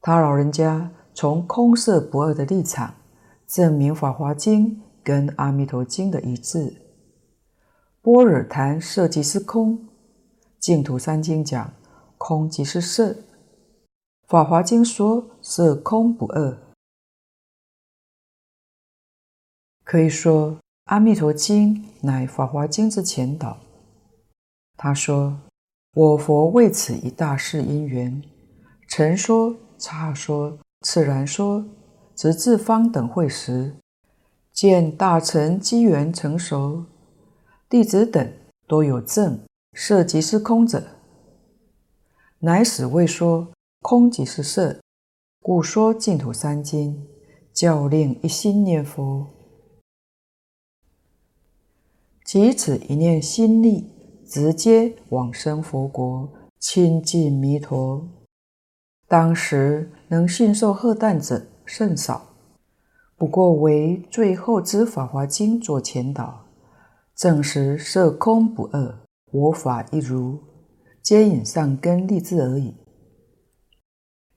[0.00, 2.92] 他老人家从空色不二的立场，
[3.46, 6.82] 证明《法华经》跟《阿弥陀经》的一致。
[8.02, 9.86] 般若谈色即是空。
[10.58, 11.74] 净土三经讲
[12.18, 13.14] 空即是色，
[14.26, 16.63] 法华经说色空不二。
[19.84, 23.58] 可以说，阿弥陀经乃法华经之前导。
[24.76, 25.38] 他说
[25.94, 28.22] ：“我佛为此一大事因缘，
[28.88, 31.64] 陈说、岔说、次然说，
[32.16, 33.76] 直至方等会时，
[34.52, 36.86] 见大乘机缘成熟，
[37.68, 38.32] 弟子等
[38.66, 39.38] 都有证。”
[39.76, 40.84] 色即是空者，
[42.38, 43.48] 乃使为说
[43.82, 44.80] 空即是色，
[45.42, 47.04] 故说净土三经，
[47.52, 49.26] 教令一心念佛，
[52.34, 53.88] 即此一念心力，
[54.26, 58.08] 直接往生佛国，亲近弥陀。
[59.06, 62.34] 当时能信受荷担者甚少，
[63.16, 66.44] 不过为最后之法华经做前导，
[67.14, 68.98] 证实色空不二。
[69.30, 70.40] 我法一如，
[71.00, 72.74] 接引上根立志而已。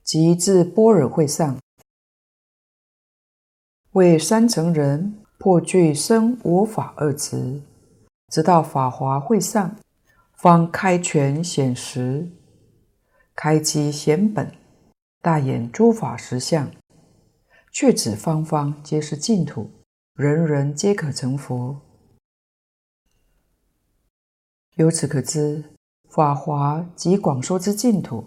[0.03, 1.57] 及至般若会上，
[3.93, 7.60] 为三乘人破具生我法二执，
[8.28, 9.78] 直到法华会上，
[10.34, 12.30] 方开权显实，
[13.34, 14.52] 开机显本，
[15.22, 16.70] 大演诸法实相，
[17.72, 19.72] 却指方方皆是净土，
[20.13, 21.80] 人人皆可成佛。
[24.76, 25.63] 由此可知，
[26.10, 28.20] 《法华》即广说之净土，《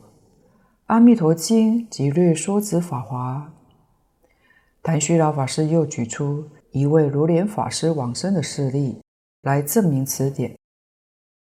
[0.87, 3.53] 阿弥陀经》即略说之法华。
[4.83, 8.99] 谭虚老法师又举出一位如莲法师往生的事例
[9.42, 10.59] 来证明此点。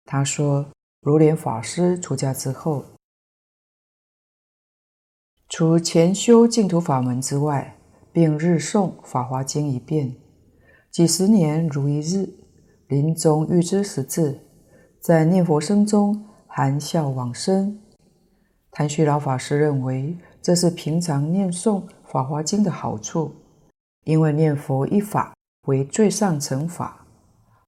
[0.04, 2.84] 他说，如莲法师出家之后，
[5.48, 7.76] 除前修净土法门之外，
[8.12, 10.16] 并日诵《法华经》一遍，
[10.90, 12.28] 几十年如一日，
[12.86, 14.40] 临终欲知实字。
[15.00, 17.80] 在念佛声中含笑往生。
[18.70, 23.34] 谭虚老法师认为，这是平常念诵《法华经》的好处，
[24.04, 25.34] 因为念佛一法
[25.66, 27.06] 为最上乘法，《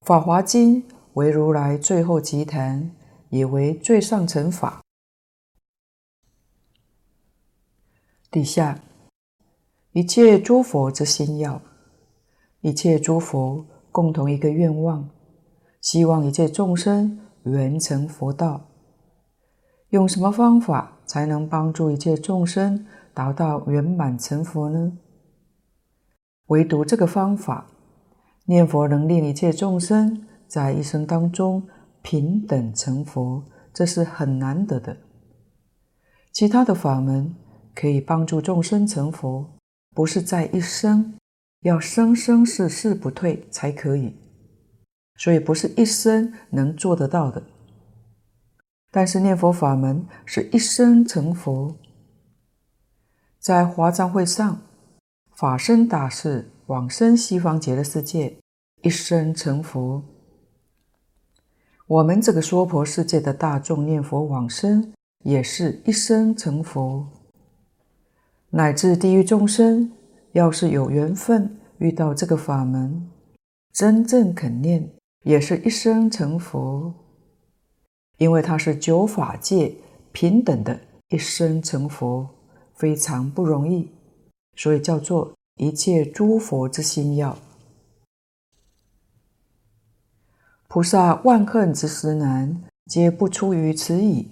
[0.01, 0.83] 法华经》
[1.13, 2.91] 为如来最后集坛，
[3.29, 4.81] 也为最上乘法。
[8.31, 8.81] 底下
[9.93, 11.61] 一切诸佛之心要，
[12.63, 15.11] 一切诸佛共同一个愿望。
[15.83, 18.69] 希望一切众生圆成佛道，
[19.91, 24.99] 用什么方法才能帮助一切众生达到圆满成佛呢？
[26.47, 27.67] 唯独这个方法，
[28.51, 31.63] 念佛能令一切众生在一生当中
[32.03, 34.97] 平等成佛，这是很难得的。
[36.33, 37.33] 其他的法门
[37.77, 39.49] 可以帮助众生成佛，
[39.95, 41.15] 不是在一生，
[41.61, 44.17] 要生生世世不退才可以。
[45.15, 47.41] 所以不是一生能做得到的，
[48.91, 51.77] 但是念佛法门是一生成佛。
[53.39, 54.61] 在华藏会上，
[55.37, 58.37] 法身大士往生西方极乐世界，
[58.83, 60.03] 一生成佛。
[61.87, 64.93] 我们这个娑婆世界的大众念佛往生，
[65.25, 67.07] 也是一生成佛。
[68.51, 69.93] 乃至地狱众生，
[70.33, 73.09] 要是有缘分遇到这个法门，
[73.73, 74.89] 真正肯念，
[75.25, 76.95] 也是一生成佛。
[78.19, 79.75] 因为它是九法界
[80.13, 82.29] 平等的一生成佛，
[82.75, 83.91] 非常不容易，
[84.57, 87.37] 所以叫做一切诸佛之心要。
[90.73, 94.31] 菩萨万恨之时难，皆不出于此矣。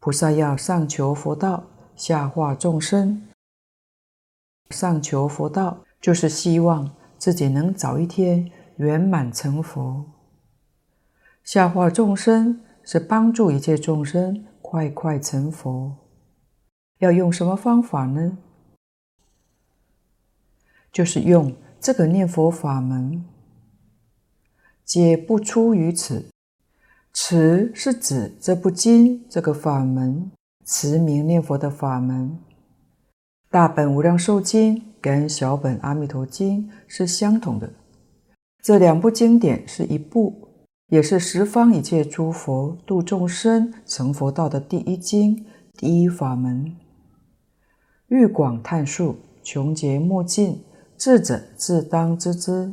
[0.00, 1.62] 菩萨要上求佛道，
[1.94, 3.28] 下化众生。
[4.70, 10.04] 上求佛道，就是希望自己能早一天圆满成佛。
[11.44, 15.96] 下化众生是帮助一切众生快快成佛，
[16.98, 18.38] 要用什么方法呢？
[20.90, 23.24] 就是用这个念佛法门，
[24.90, 26.24] 皆不出于此。
[27.14, 30.32] 此是指这部经这个法门，
[30.66, 32.36] 持名念佛的法门。
[33.48, 37.72] 大本无量寿经跟小本阿弥陀经是相同的，
[38.64, 40.48] 这两部经典是一部。
[40.88, 46.76] 也是十方一切诸佛度众生成佛道的第一经、第一法门。
[48.08, 50.64] 欲广叹述，穷劫莫尽，
[50.98, 52.72] 智者自当知之。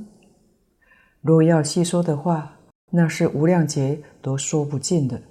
[1.22, 2.58] 若要细说的话，
[2.92, 5.22] 那是无量劫都说不尽的。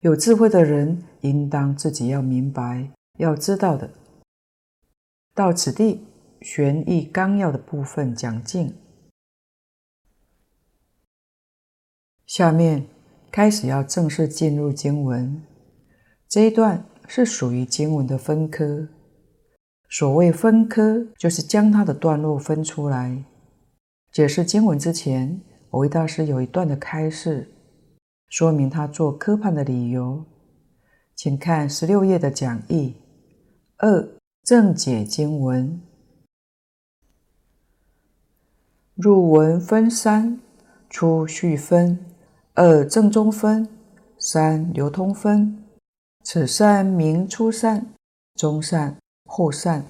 [0.00, 3.90] 有智慧的人，应当自己要明白、要知道的。
[5.34, 6.06] 到此地，
[6.42, 8.72] 玄义纲要的部分讲尽。
[12.26, 12.86] 下面
[13.30, 15.42] 开始要正式进入经文，
[16.28, 18.88] 这一段是属于经文的分科。
[19.88, 23.24] 所谓分科，就是将它的段落分出来。
[24.16, 27.52] 解释经文之前，我为大师有一段的开示，
[28.30, 30.24] 说明他做科判的理由。
[31.14, 32.94] 请看十六页的讲义。
[33.76, 34.08] 二、
[34.42, 35.82] 正解经文，
[38.94, 40.40] 入文分三，
[40.88, 41.98] 出续分。
[42.54, 43.68] 二正中分，
[44.18, 45.62] 三流通分。
[46.24, 47.86] 此三名初善、
[48.34, 48.96] 中善、
[49.26, 49.84] 后善。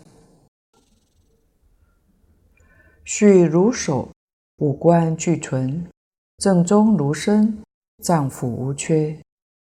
[3.05, 4.09] 续如首，
[4.59, 5.85] 五官俱全；
[6.39, 7.63] 正中如身，
[8.03, 9.21] 脏腑无缺；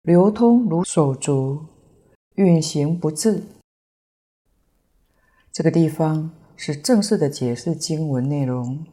[0.03, 1.65] 流通如手足，
[2.35, 3.43] 运行不滞。
[5.53, 8.85] 这个地方是正式的解释经文内容。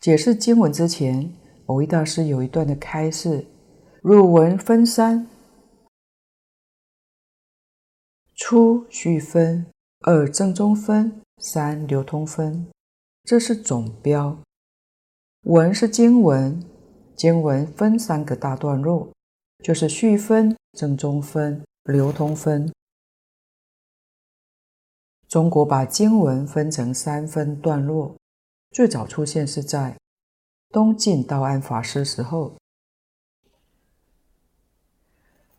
[0.00, 1.34] 解释经文之前。
[1.66, 3.46] 蕅益大师有一段的开示，
[4.02, 5.26] 入文分三，
[8.34, 9.64] 初续分，
[10.00, 12.66] 二正中分，三流通分，
[13.24, 14.36] 这是总标。
[15.44, 16.64] 文是经文，
[17.14, 19.10] 经文分三个大段落，
[19.62, 22.72] 就是续分、正中分、流通分。
[25.28, 28.16] 中国把经文分成三分段落，
[28.70, 29.94] 最早出现是在。
[30.70, 32.54] 东晋道安法师时候，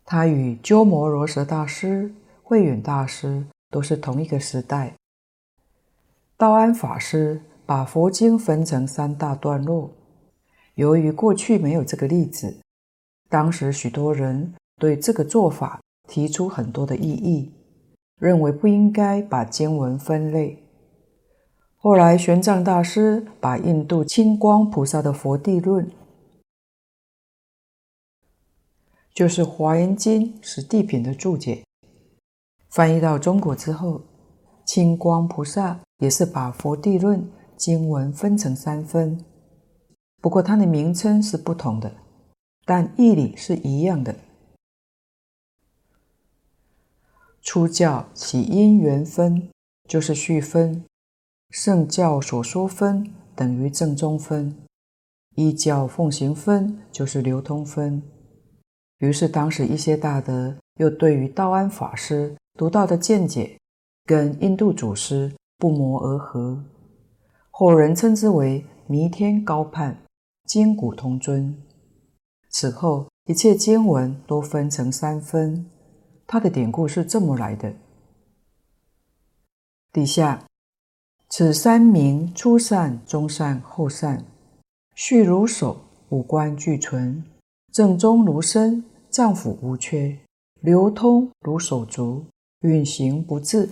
[0.04, 2.12] 他与鸠摩罗什大师、
[2.42, 4.96] 慧远大师都是同一个时代。
[6.36, 9.90] 道安法师把佛经分成三大段落，
[10.76, 12.56] 由于过去没有这个例子，
[13.28, 17.52] 当时许多人对这个做法提出很多的异议，
[18.20, 20.62] 认为不应该把经文分类。
[21.78, 25.86] 后来，玄奘大师把印度清光菩萨的《佛地论》，
[29.12, 31.64] 就是《华严经》是地品的注解，
[32.70, 34.00] 翻译到中国之后，
[34.64, 37.20] 清光菩萨也是把《佛地论》
[37.56, 39.24] 经文分成三分，
[40.20, 41.92] 不过它的名称是不同的，
[42.64, 44.14] 但义理是一样的。
[47.42, 49.50] 出教起因缘分，
[49.88, 50.84] 就是续分。
[51.50, 54.56] 圣教所说分等于正中分，
[55.36, 58.02] 依教奉行分就是流通分。
[58.98, 63.56] 于是当时一些大德又对于道安法师独到的见解
[64.04, 66.64] 跟印度祖师不谋而合，
[67.58, 69.96] 后人称之为弥天高判，
[70.44, 71.56] 今古通尊。
[72.50, 75.64] 此后一切经文都分成三分，
[76.26, 77.72] 它的典故是这么来的。
[79.90, 80.44] 底下。
[81.30, 84.22] 此三名初善、中善、后善，
[84.94, 85.78] 序如首，
[86.10, 87.22] 五官俱全；
[87.72, 90.18] 正中如身，脏腑无缺；
[90.60, 92.26] 流通如手足，
[92.60, 93.70] 运行不滞。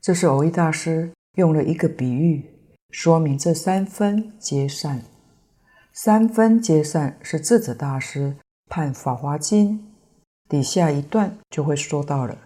[0.00, 2.42] 这是蕅益大师用了一个比喻，
[2.88, 5.02] 说明这三分皆善。
[5.92, 8.36] 三分皆善是智者大师
[8.70, 9.78] 判《法华经》
[10.48, 12.38] 底下一段就会说到了。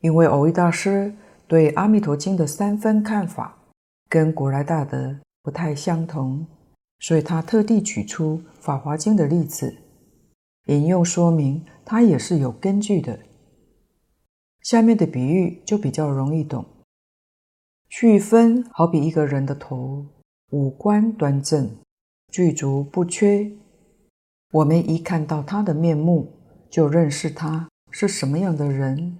[0.00, 1.14] 因为蕅益大师
[1.48, 3.56] 对《阿弥陀经》的三分看法
[4.10, 6.46] 跟古来大德不太相同，
[6.98, 9.74] 所以他特地举出《法华经》的例子，
[10.66, 13.18] 引用说明，他也是有根据的。
[14.66, 16.66] 下面的比喻就比较容易懂。
[17.88, 20.04] 序分好比一个人的头，
[20.50, 21.70] 五官端正，
[22.32, 23.48] 具足不缺。
[24.50, 26.32] 我们一看到他的面目，
[26.68, 29.16] 就认识他是什么样的人。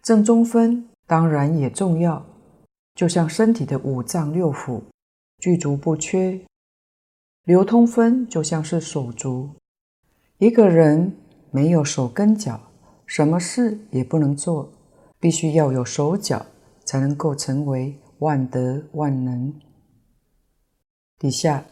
[0.00, 2.24] 正中分当然也重要，
[2.94, 4.80] 就像身体的五脏六腑，
[5.38, 6.40] 具足不缺。
[7.46, 9.50] 流通分就像是手足，
[10.38, 11.16] 一个人
[11.50, 12.69] 没有手跟脚，
[13.10, 14.70] 什么事也不能做，
[15.18, 16.46] 必须要有手脚，
[16.84, 19.52] 才能够成为万德万能。
[21.18, 21.64] 底下，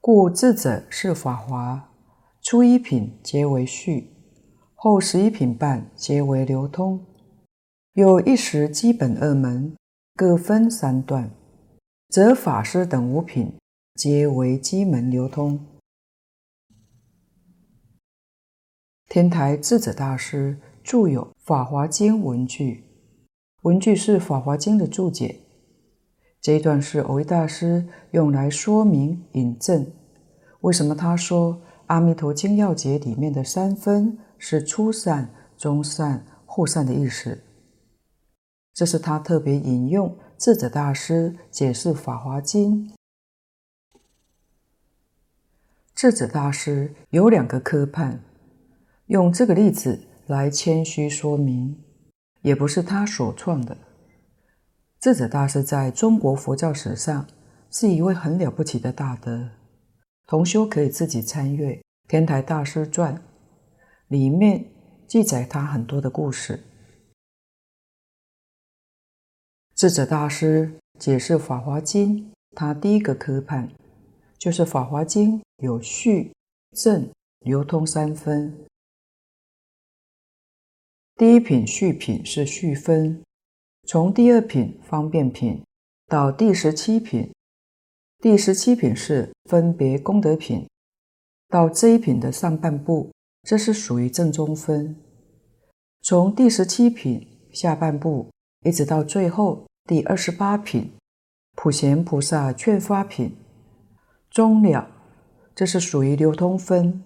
[0.00, 1.90] 故智者是法华，
[2.40, 4.14] 初一品皆为序。
[4.74, 7.04] 后十一品半皆为流通，
[7.92, 9.76] 有一时基本二门，
[10.14, 11.30] 各分三段，
[12.08, 13.52] 则法师等五品
[13.94, 15.60] 皆为基门流通。
[19.14, 22.82] 天台智者大师著有《法华经》文句，
[23.62, 25.38] 文句是《法华经》的注解。
[26.40, 29.86] 这一段是蕅益大师用来说明引证，
[30.62, 31.54] 为什么他说
[31.86, 34.18] 《阿弥陀经要解》里面的三分。
[34.36, 37.38] 是初善、中善、后善的意思。
[38.72, 42.88] 这是他特别引用智者大师解释《法华经》。
[45.94, 48.20] 智者大师有两个科判，
[49.06, 51.82] 用这个例子来谦虚说明，
[52.40, 53.76] 也不是他所创的。
[54.98, 57.26] 智者大师在中国佛教史上
[57.70, 59.50] 是一位很了不起的大德，
[60.26, 61.72] 同修可以自己参阅
[62.08, 63.14] 《天台大师传》。
[64.08, 64.64] 里面
[65.06, 66.62] 记载他很多的故事。
[69.74, 72.20] 智者大师解释《法华经》，
[72.54, 73.70] 他第一个科判
[74.38, 76.32] 就是《法华经》有序、
[76.72, 78.56] 正、流通三分。
[81.16, 83.22] 第一品序品是序分，
[83.86, 85.62] 从第二品方便品
[86.08, 87.32] 到第十七品，
[88.18, 90.68] 第十七品是分别功德品，
[91.48, 93.12] 到这一品的上半部。
[93.44, 94.96] 这是属于正中分，
[96.00, 98.28] 从第十七品下半部
[98.64, 100.90] 一直到最后第二十八品
[101.54, 103.36] 普贤菩萨劝发品
[104.30, 104.90] 终了，
[105.54, 107.04] 这是属于流通分。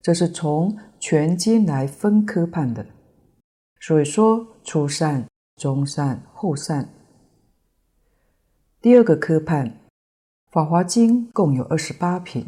[0.00, 2.86] 这是从全经来分科判的，
[3.84, 5.26] 所以说初善、
[5.56, 6.88] 中善、后善。
[8.80, 9.70] 第二个科判，
[10.52, 12.46] 《法华经》共有二十八品。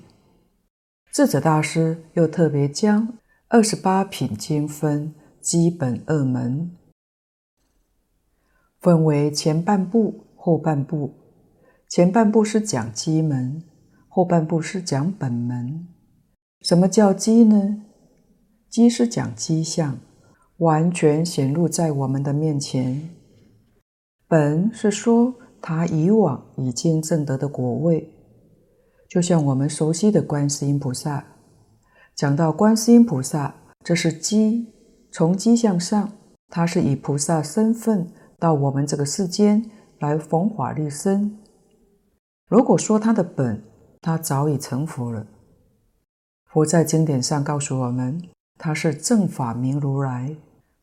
[1.12, 3.18] 智者大师又特别将
[3.48, 6.70] 二十八品经分基本二门，
[8.78, 11.16] 分为前半部、后半部。
[11.88, 13.60] 前半部是讲基门，
[14.08, 15.88] 后半部是讲本门。
[16.60, 17.82] 什么叫基呢？
[18.70, 19.98] 基是讲基相，
[20.58, 23.10] 完全显露在我们的面前。
[24.28, 28.10] 本是说他以往已经证得的果位。
[29.08, 31.24] 就像我们熟悉的观世音菩萨，
[32.16, 34.72] 讲到观世音菩萨，这是基，
[35.12, 36.10] 从基向上，
[36.48, 41.38] 他是以菩萨身份到我们这个世间来弘法利生。
[42.48, 43.62] 如果说他的本，
[44.00, 45.26] 他早已成佛了。
[46.46, 48.20] 佛在经典上告诉我们，
[48.58, 50.36] 他是正法明如来，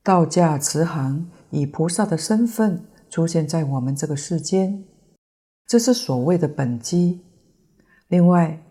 [0.03, 4.83] 道驾慈航，以菩萨的身份出现在我们这个世间，
[5.67, 7.23] 这是所谓的本机。
[8.07, 8.63] 另外，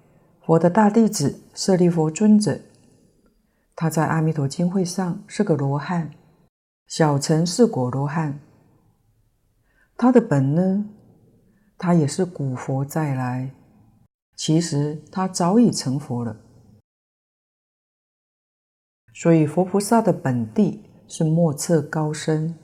[0.44, 2.60] 佛的大弟子舍利弗尊者，
[3.76, 6.10] 他在阿弥陀经会上是个罗汉，
[6.88, 8.40] 小乘是果罗汉。
[9.96, 10.84] 他的本呢，
[11.78, 13.54] 他也是古佛再来，
[14.34, 16.36] 其实他早已成佛了。
[19.14, 22.54] 所以佛菩萨的本地是莫测高深，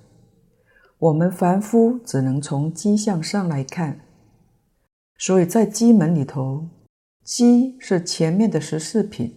[0.99, 4.03] 我们凡夫只能从基相上来看。
[5.19, 6.69] 所以在基门里头，
[7.25, 9.37] 基是前面的十四品，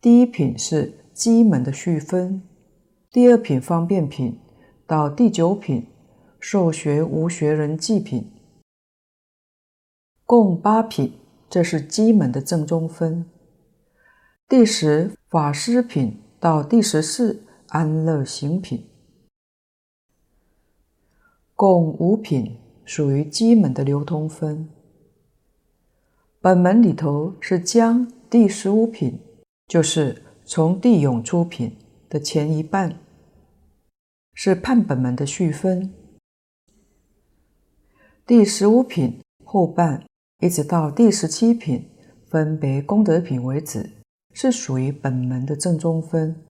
[0.00, 2.42] 第一品是基门的序分，
[3.10, 4.40] 第二品方便品，
[4.86, 5.86] 到第九品
[6.40, 8.32] 受学无学人记品，
[10.24, 11.12] 共八品，
[11.50, 13.26] 这是基门的正中分。
[14.48, 17.42] 第十法师品到第十四
[17.76, 18.88] 安乐行品，
[21.54, 22.56] 共五品，
[22.86, 24.66] 属于基门的流通分。
[26.40, 29.20] 本门里头是将第十五品，
[29.66, 31.76] 就是从地涌出品
[32.08, 32.98] 的前一半，
[34.32, 35.92] 是判本门的序分。
[38.24, 40.02] 第十五品后半
[40.40, 41.90] 一直到第十七品
[42.30, 43.90] 分别功德品为止，
[44.32, 46.42] 是属于本门的正宗分。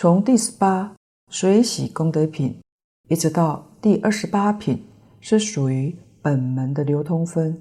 [0.00, 0.94] 从第十八
[1.28, 2.60] 随喜功德品
[3.08, 4.84] 一直到第二十八品，
[5.18, 5.92] 是属于
[6.22, 7.60] 本门的流通分。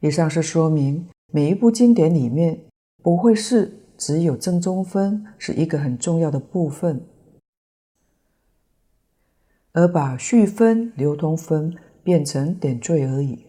[0.00, 2.64] 以上是说明每一部经典里面
[3.00, 7.06] 不会是只有正宗分是一个很重要的部分，
[9.70, 13.46] 而把序分、流通分变成点缀而已。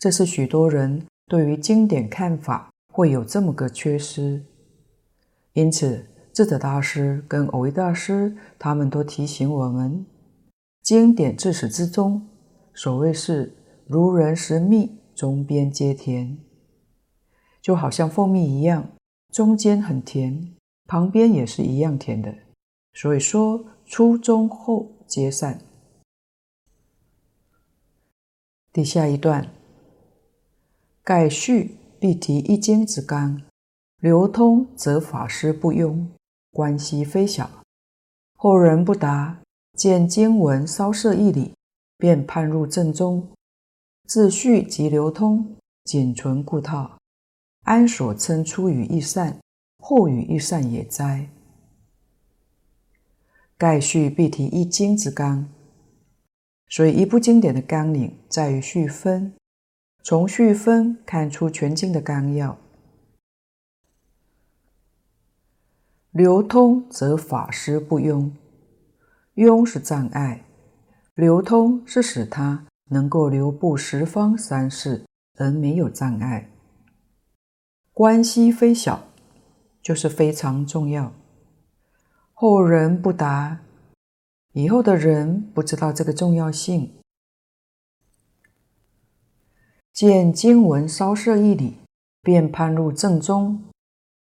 [0.00, 4.42] 这是许多人对于经典看法会有这么个缺失。
[5.58, 10.06] 因此，智者大师跟蕅益大师他们都提醒我们：
[10.84, 12.28] 经典自始至终，
[12.72, 14.96] 所谓是如人食蜜。
[15.16, 16.38] 中边皆甜，
[17.60, 18.88] 就好像蜂蜜一样，
[19.32, 20.54] 中间很甜，
[20.86, 22.32] 旁边也是一样甜的。
[22.92, 25.60] 所以说，初中后皆善。
[28.72, 29.50] 底下一段，
[31.02, 33.42] 盖序必提一经之纲，
[34.00, 36.06] 流通则法师不庸，
[36.52, 37.50] 关系非小。
[38.36, 39.40] 后人不达，
[39.76, 41.52] 见经文稍涉义理，
[41.96, 43.26] 便判入正宗。
[44.06, 46.96] 自序即流通，仅存故套，
[47.64, 49.36] 安所称出语亦善，
[49.78, 51.28] 后语亦善也哉？
[53.56, 55.48] 盖序必提一经之纲，
[56.68, 59.34] 所以一部经典的纲领在于序分，
[60.04, 62.56] 从序分看出全经的纲要。
[66.10, 68.30] 流通则法师不庸，
[69.34, 70.44] 庸是障碍，
[71.14, 72.64] 流通是使他。
[72.90, 75.04] 能够流布十方三世
[75.36, 76.48] 而没有障碍，
[77.92, 79.08] 关系非小，
[79.82, 81.12] 就是非常重要。
[82.32, 83.60] 后人不达，
[84.54, 86.94] 以后的人不知道这个重要性。
[89.92, 91.76] 见经文稍涉一理，
[92.22, 93.64] 便判入正宗，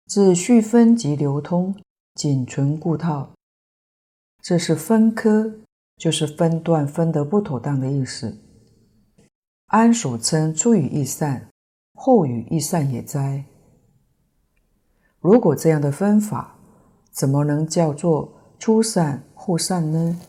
[0.05, 1.75] 自序分及流通，
[2.13, 3.31] 仅存故套。
[4.41, 5.59] 这是分科，
[5.95, 8.37] 就是分段分得不妥当的意思。
[9.67, 11.49] 安所称初语亦善，
[11.93, 13.45] 后语亦善也哉？
[15.19, 16.59] 如果这样的分法，
[17.09, 20.19] 怎么能叫做初善后善呢？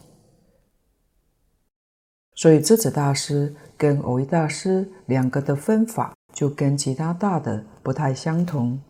[2.36, 8.80] 所以智者大师跟蕅益大师两个的分法，就跟其他大的不太相同。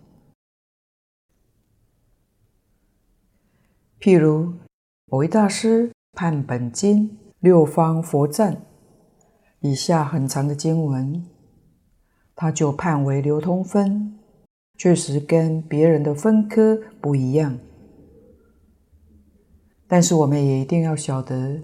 [4.05, 4.53] 譬如
[5.07, 8.61] 某位大师判本经六方佛赞。
[9.61, 11.25] 以下很长的经文，
[12.37, 14.19] 他就判为流通分，
[14.77, 17.59] 确实跟别人的分科不一样。
[19.89, 21.63] 但是我们也一定要晓得，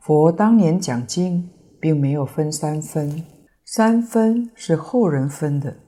[0.00, 1.48] 佛当年讲经，
[1.80, 3.24] 并没有分三分，
[3.64, 5.78] 三分是后人分的，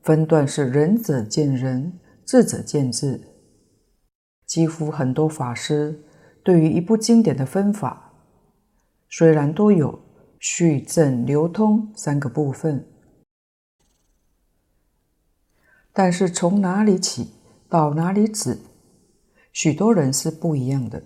[0.00, 3.33] 分段是仁者见仁，智者见智。
[4.46, 6.04] 几乎很多法师
[6.42, 8.12] 对于一部经典的分法，
[9.08, 10.04] 虽然都有。
[10.46, 12.86] 序、正、流通三个部分，
[15.90, 17.30] 但是从哪里起
[17.66, 18.60] 到哪里止，
[19.54, 21.02] 许多人是不一样的。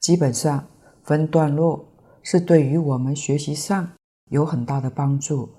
[0.00, 0.66] 基本上
[1.02, 1.92] 分段落
[2.22, 3.92] 是对于我们学习上
[4.30, 5.50] 有很大的帮助，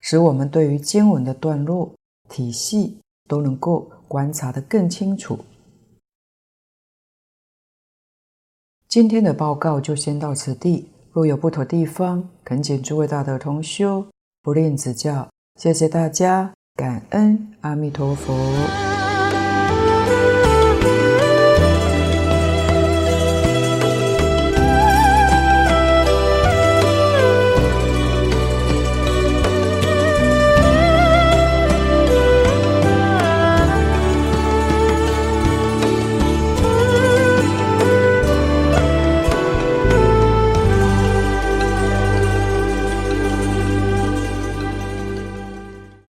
[0.00, 1.94] 使我们对于经文的段落
[2.28, 5.44] 体系都能够观察得更清楚。
[8.88, 10.90] 今天的报告就先到此地。
[11.12, 14.06] 若有不妥地方，恳请诸位大德同修
[14.42, 15.30] 不吝指教。
[15.58, 18.95] 谢谢大家，感恩阿弥陀佛。